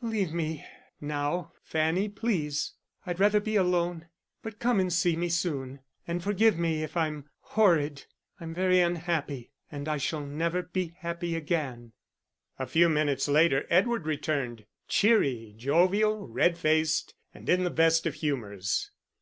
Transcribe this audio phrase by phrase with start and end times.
[0.00, 0.64] "Leave me
[1.02, 2.72] now, Fanny, please.
[3.04, 4.06] I'd rather be alone.
[4.42, 8.06] But come and see me soon, and forgive me if I'm horrid.
[8.40, 11.92] I'm very unhappy and I shall never be happy again."
[12.58, 18.14] A few minutes later, Edward returned cheery, jovial, red faced, and in the best of
[18.14, 18.92] humours.